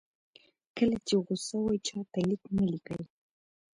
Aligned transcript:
کله 0.77 0.97
چې 1.07 1.15
غوسه 1.25 1.55
وئ 1.63 1.77
چاته 1.87 2.19
لیک 2.29 2.43
مه 2.55 2.63
لیکئ. 2.71 3.03